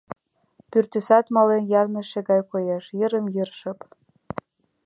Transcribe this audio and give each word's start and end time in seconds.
Пӱртӱсат 0.69 1.25
мален 1.35 1.63
ярныше 1.81 2.19
гай 2.29 2.41
коеш, 2.51 2.85
йырым-йыр 2.99 3.49
шып. 3.59 3.79